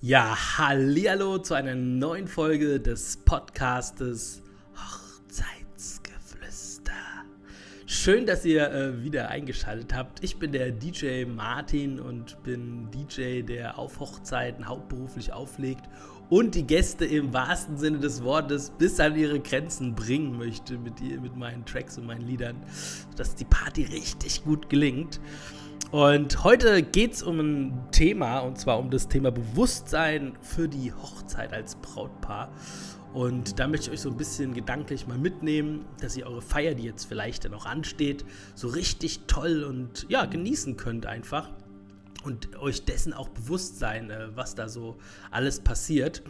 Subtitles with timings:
[0.00, 4.44] Ja, hallihallo zu einer neuen Folge des Podcastes
[4.76, 6.92] Hochzeitsgeflüster.
[7.84, 10.22] Schön, dass ihr äh, wieder eingeschaltet habt.
[10.22, 15.82] Ich bin der DJ Martin und bin DJ, der auf Hochzeiten hauptberuflich auflegt
[16.30, 21.00] und die Gäste im wahrsten Sinne des Wortes bis an ihre Grenzen bringen möchte mit,
[21.00, 22.54] ihr, mit meinen Tracks und meinen Liedern,
[23.16, 25.18] dass die Party richtig gut gelingt.
[25.90, 30.92] Und heute geht es um ein Thema, und zwar um das Thema Bewusstsein für die
[30.92, 32.52] Hochzeit als Brautpaar.
[33.14, 36.74] Und da möchte ich euch so ein bisschen gedanklich mal mitnehmen, dass ihr eure Feier,
[36.74, 41.48] die jetzt vielleicht dann noch ansteht, so richtig toll und ja, genießen könnt einfach.
[42.24, 44.98] Und euch dessen auch bewusst sein, äh, was da so
[45.30, 46.22] alles passiert.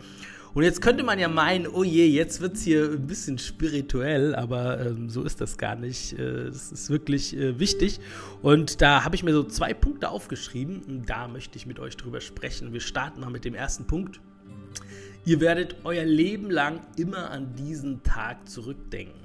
[0.55, 4.35] Und jetzt könnte man ja meinen, oh je, jetzt wird es hier ein bisschen spirituell,
[4.35, 6.19] aber ähm, so ist das gar nicht.
[6.19, 8.01] Äh, es ist wirklich äh, wichtig.
[8.43, 11.05] Und da habe ich mir so zwei Punkte aufgeschrieben.
[11.07, 12.73] Da möchte ich mit euch drüber sprechen.
[12.73, 14.21] Wir starten mal mit dem ersten Punkt.
[15.25, 19.21] Ihr werdet euer Leben lang immer an diesen Tag zurückdenken.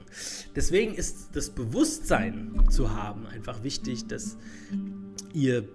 [0.55, 4.37] Deswegen ist das Bewusstsein zu haben einfach wichtig, dass
[5.33, 5.67] ihr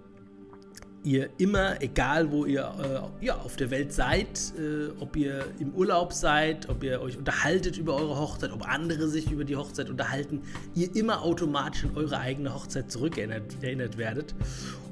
[1.05, 5.75] ihr immer, egal wo ihr äh, ja, auf der Welt seid, äh, ob ihr im
[5.75, 9.89] Urlaub seid, ob ihr euch unterhaltet über eure Hochzeit, ob andere sich über die Hochzeit
[9.89, 10.43] unterhalten,
[10.75, 14.35] ihr immer automatisch an eure eigene Hochzeit zurückerinnert erinnert werdet.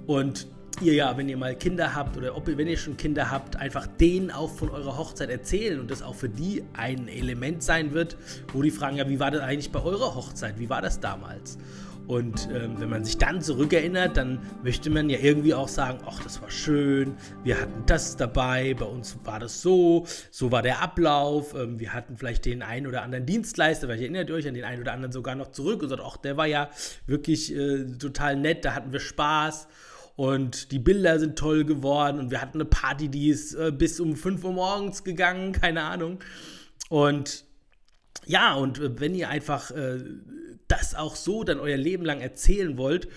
[0.06, 0.46] Und
[0.80, 3.56] ihr ja, wenn ihr mal Kinder habt oder ob ihr, wenn ihr schon Kinder habt,
[3.56, 7.92] einfach denen auch von eurer Hochzeit erzählen und das auch für die ein Element sein
[7.92, 8.16] wird,
[8.52, 10.58] wo die fragen, ja, wie war das eigentlich bei eurer Hochzeit?
[10.58, 11.58] Wie war das damals?
[12.06, 16.22] Und ähm, wenn man sich dann zurückerinnert, dann möchte man ja irgendwie auch sagen, ach,
[16.22, 20.82] das war schön, wir hatten das dabei, bei uns war das so, so war der
[20.82, 24.54] Ablauf, ähm, wir hatten vielleicht den einen oder anderen Dienstleister, vielleicht erinnert ihr euch an
[24.54, 26.70] den einen oder anderen sogar noch zurück und sagt, ach, der war ja
[27.06, 29.66] wirklich äh, total nett, da hatten wir Spaß.
[30.14, 34.00] Und die Bilder sind toll geworden und wir hatten eine Party, die ist äh, bis
[34.00, 36.20] um 5 Uhr morgens gegangen, keine Ahnung.
[36.88, 37.44] Und
[38.24, 39.98] ja, und äh, wenn ihr einfach äh,
[40.68, 43.08] das auch so dann euer Leben lang erzählen wollt,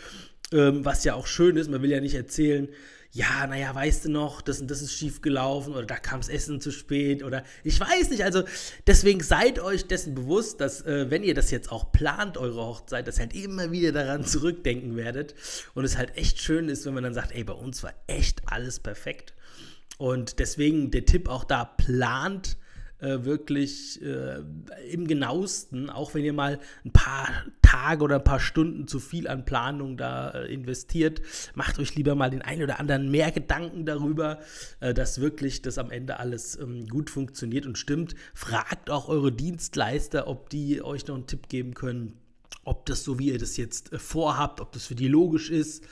[0.51, 2.69] ähm, was ja auch schön ist, man will ja nicht erzählen,
[3.11, 6.29] ja, naja, weißt du noch, das und das ist schief gelaufen oder da kam das
[6.29, 8.23] Essen zu spät oder ich weiß nicht.
[8.23, 8.43] Also
[8.85, 13.07] deswegen seid euch dessen bewusst, dass äh, wenn ihr das jetzt auch plant, eure Hochzeit,
[13.07, 15.33] dass ihr halt immer wieder daran zurückdenken werdet
[15.73, 18.41] und es halt echt schön ist, wenn man dann sagt, ey, bei uns war echt
[18.45, 19.33] alles perfekt.
[19.97, 22.57] Und deswegen der Tipp auch da, plant
[22.99, 24.41] äh, wirklich äh,
[24.91, 27.27] im genauesten, auch wenn ihr mal ein paar
[27.61, 31.21] Tage oder ein paar Stunden zu viel an Planung da äh, investiert,
[31.55, 34.39] macht euch lieber mal den einen oder anderen mehr Gedanken darüber,
[34.79, 38.15] äh, dass wirklich das am Ende alles ähm, gut funktioniert und stimmt.
[38.33, 42.13] Fragt auch eure Dienstleister, ob die euch noch einen Tipp geben können
[42.69, 45.83] ob das so, wie ihr das jetzt äh, vorhabt, ob das für die logisch ist,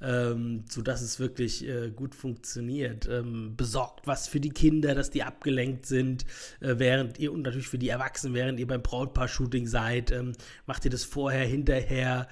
[0.00, 3.08] ähm, sodass es wirklich äh, gut funktioniert.
[3.08, 6.24] Ähm, besorgt was für die Kinder, dass die abgelenkt sind,
[6.60, 10.10] äh, während ihr und natürlich für die Erwachsenen, während ihr beim Brautpaar-Shooting seid.
[10.10, 10.32] Ähm,
[10.66, 12.28] macht ihr das vorher, hinterher?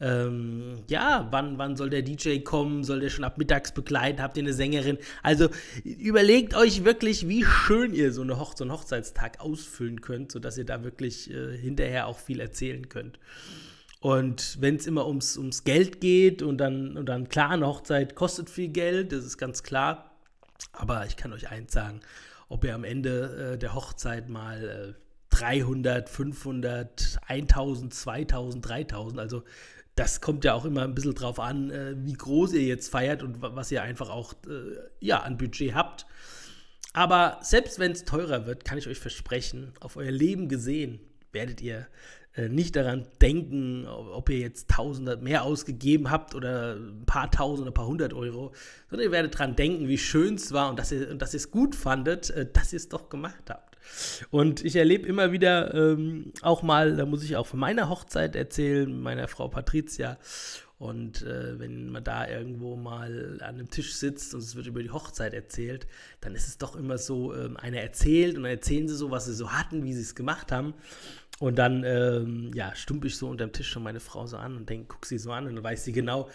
[0.00, 2.84] Ähm, ja, wann, wann soll der DJ kommen?
[2.84, 4.22] Soll der schon ab mittags begleiten?
[4.22, 4.98] Habt ihr eine Sängerin?
[5.22, 5.48] Also
[5.84, 10.58] überlegt euch wirklich, wie schön ihr so, eine Hoch so einen Hochzeitstag ausfüllen könnt, sodass
[10.58, 13.18] ihr da wirklich äh, hinterher auch viel erzählen könnt.
[14.00, 18.16] Und wenn es immer ums, ums Geld geht und dann, und dann klar, eine Hochzeit
[18.16, 20.16] kostet viel Geld, das ist ganz klar.
[20.72, 22.00] Aber ich kann euch eins sagen,
[22.48, 29.42] ob ihr am Ende äh, der Hochzeit mal äh, 300, 500, 1000, 2000, 3000, also
[29.94, 33.22] das kommt ja auch immer ein bisschen drauf an, äh, wie groß ihr jetzt feiert
[33.22, 36.06] und was ihr einfach auch äh, ja, an Budget habt.
[36.92, 41.00] Aber selbst wenn es teurer wird, kann ich euch versprechen, auf euer Leben gesehen
[41.32, 41.86] werdet ihr
[42.48, 47.72] nicht daran denken, ob ihr jetzt Tausende mehr ausgegeben habt oder ein paar Tausend oder
[47.72, 48.52] ein paar hundert Euro,
[48.88, 52.30] sondern ihr werdet daran denken, wie schön es war und dass ihr es gut fandet,
[52.30, 53.76] äh, dass ihr es doch gemacht habt.
[54.30, 58.36] Und ich erlebe immer wieder ähm, auch mal, da muss ich auch von meiner Hochzeit
[58.36, 60.18] erzählen, meiner Frau Patricia.
[60.78, 64.82] Und äh, wenn man da irgendwo mal an einem Tisch sitzt und es wird über
[64.82, 65.86] die Hochzeit erzählt,
[66.20, 69.26] dann ist es doch immer so, ähm, einer erzählt und dann erzählen sie so, was
[69.26, 70.74] sie so hatten, wie sie es gemacht haben.
[71.42, 74.70] Und dann, ähm, ja, stumpf ich so unterm Tisch schon meine Frau so an und
[74.70, 76.30] denke, guck sie so an und dann weiß sie genau,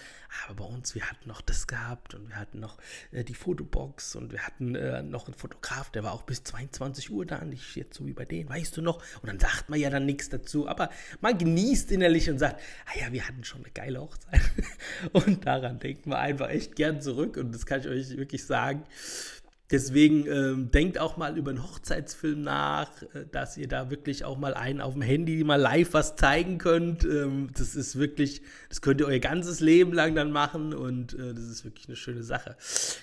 [0.45, 2.77] aber bei uns, wir hatten noch das gehabt und wir hatten noch
[3.13, 7.09] äh, die Fotobox und wir hatten äh, noch einen Fotograf, der war auch bis 22
[7.09, 9.01] Uhr da, nicht jetzt so wie bei denen, weißt du noch?
[9.21, 10.89] Und dann sagt man ja dann nichts dazu, aber
[11.21, 14.42] man genießt innerlich und sagt, ah ja, wir hatten schon eine geile Hochzeit.
[15.13, 18.83] und daran denkt man einfach echt gern zurück und das kann ich euch wirklich sagen
[19.69, 24.38] Deswegen ähm, denkt auch mal über einen Hochzeitsfilm nach, äh, dass ihr da wirklich auch
[24.38, 27.04] mal einen auf dem Handy mal live was zeigen könnt.
[27.04, 31.34] Ähm, das ist wirklich, das könnt ihr euer ganzes Leben lang dann machen und äh,
[31.34, 32.56] das ist wirklich eine schöne Sache.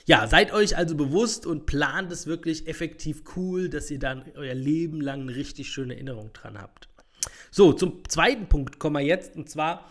[0.07, 4.55] Ja, seid euch also bewusst und plant es wirklich effektiv cool, dass ihr dann euer
[4.55, 6.89] Leben lang eine richtig schöne Erinnerung dran habt.
[7.51, 9.91] So, zum zweiten Punkt kommen wir jetzt und zwar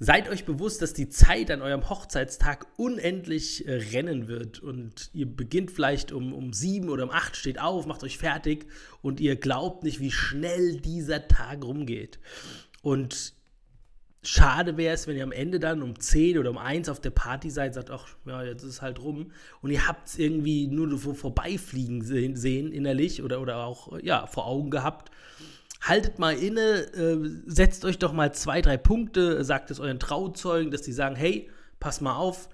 [0.00, 4.60] Seid euch bewusst, dass die Zeit an eurem Hochzeitstag unendlich äh, rennen wird.
[4.60, 8.66] Und ihr beginnt vielleicht um, um sieben oder um acht, steht auf, macht euch fertig.
[9.02, 12.20] Und ihr glaubt nicht, wie schnell dieser Tag rumgeht.
[12.80, 13.32] Und
[14.22, 17.10] schade wäre es, wenn ihr am Ende dann um 10 oder um 1 auf der
[17.10, 19.32] Party seid, sagt, ach, ja, jetzt ist halt rum.
[19.62, 24.46] Und ihr habt es irgendwie nur vorbeifliegen sehen, sehen innerlich oder, oder auch ja, vor
[24.46, 25.10] Augen gehabt
[25.80, 30.70] haltet mal inne, äh, setzt euch doch mal zwei, drei Punkte, sagt es euren Trauzeugen,
[30.70, 32.48] dass die sagen, hey, pass mal auf,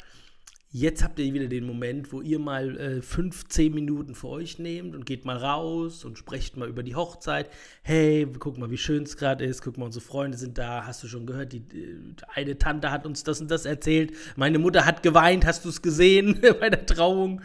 [0.75, 4.59] jetzt habt ihr wieder den Moment, wo ihr mal äh, fünf, zehn Minuten für euch
[4.59, 7.49] nehmt und geht mal raus und sprecht mal über die Hochzeit.
[7.83, 11.01] Hey, guck mal, wie schön es gerade ist, guck mal, unsere Freunde sind da, hast
[11.05, 11.97] du schon gehört, die, die,
[12.35, 15.81] eine Tante hat uns das und das erzählt, meine Mutter hat geweint, hast du es
[15.81, 17.41] gesehen bei der Trauung?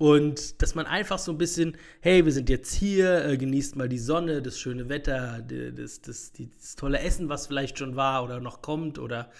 [0.00, 3.86] Und dass man einfach so ein bisschen, hey, wir sind jetzt hier, äh, genießt mal
[3.86, 8.40] die Sonne, das schöne Wetter, das, das, das tolle Essen, was vielleicht schon war oder
[8.40, 9.30] noch kommt oder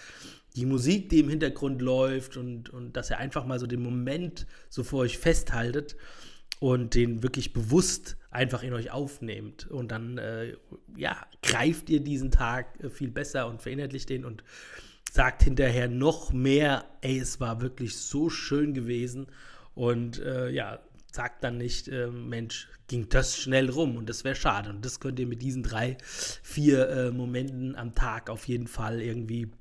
[0.55, 4.45] die Musik, die im Hintergrund läuft und, und dass ihr einfach mal so den Moment
[4.69, 5.95] so vor euch festhaltet
[6.59, 9.65] und den wirklich bewusst einfach in euch aufnehmt.
[9.65, 10.53] Und dann, äh,
[10.95, 14.43] ja, greift ihr diesen Tag äh, viel besser und verinnerlicht den und
[15.11, 19.25] sagt hinterher noch mehr, ey, es war wirklich so schön gewesen
[19.75, 20.79] und äh, ja,
[21.11, 24.69] sagt dann nicht, äh, Mensch, ging das schnell rum und das wäre schade.
[24.69, 29.01] Und das könnt ihr mit diesen drei, vier äh, Momenten am Tag auf jeden Fall
[29.01, 29.51] irgendwie,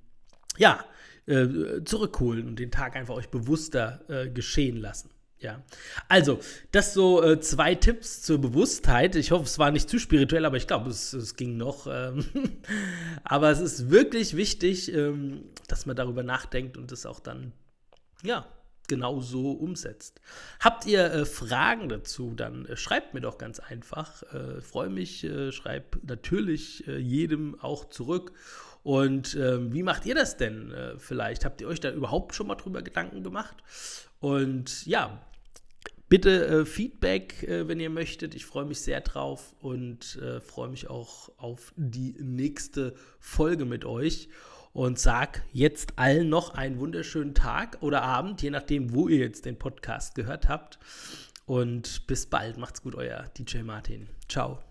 [0.59, 0.85] ja,
[1.27, 1.47] äh,
[1.85, 5.11] zurückholen und den Tag einfach euch bewusster äh, geschehen lassen.
[5.39, 5.63] Ja,
[6.09, 6.39] also,
[6.71, 9.17] das so äh, zwei Tipps zur Bewusstheit.
[9.17, 11.87] Ich hoffe, es war nicht zu spirituell, aber ich glaube, es, es, ging noch.
[11.91, 12.27] Ähm
[13.25, 17.53] aber es ist wirklich wichtig, ähm, dass man darüber nachdenkt und es auch dann,
[18.23, 18.47] ja,
[18.91, 20.21] genau so umsetzt.
[20.59, 24.23] Habt ihr äh, Fragen dazu, dann äh, schreibt mir doch ganz einfach.
[24.35, 28.33] Äh, Freue mich, äh, schreibt natürlich äh, jedem auch zurück.
[28.83, 31.45] Und ähm, wie macht ihr das denn äh, vielleicht?
[31.45, 33.57] Habt ihr euch da überhaupt schon mal drüber Gedanken gemacht?
[34.19, 35.23] Und ja,
[36.09, 38.35] bitte äh, Feedback, wenn ihr möchtet.
[38.35, 44.29] Ich freue mich sehr drauf und freue mich auch auf die nächste Folge mit euch
[44.73, 49.45] und sag jetzt allen noch einen wunderschönen Tag oder Abend, je nachdem, wo ihr jetzt
[49.45, 50.79] den Podcast gehört habt.
[51.47, 52.59] Und bis bald.
[52.59, 54.09] Macht's gut, euer DJ Martin.
[54.29, 54.70] Ciao.